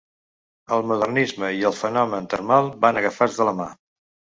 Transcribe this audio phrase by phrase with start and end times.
[0.77, 3.75] El modernisme i el fenomen termal van agafats de la mà.